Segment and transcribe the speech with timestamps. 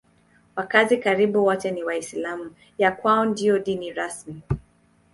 [0.55, 4.41] Wakazi karibu wote ni Waislamu; ya kwao ndiyo dini rasmi.